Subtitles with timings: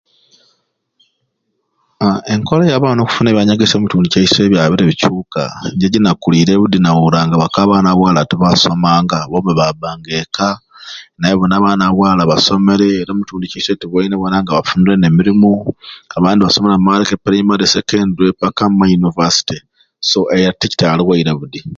[2.03, 5.41] Aaa enkola ya baana okufuna ebyanyegesya omu kitundu kyaiswe byabire bikyuka
[5.77, 10.47] nye wenakulire budi bakobanga abaana ba bwala tebasomanga abo mbe babanga ekka
[11.19, 15.49] naye buni abaana ba bwala basomere era omu kitundu kyaiswe tuboine nga bfunire ne mirimu
[16.17, 19.57] abandi basomere bamareku e primarily secondary mpaka omu ma university
[20.09, 21.61] so ekyo ekitaliwo budi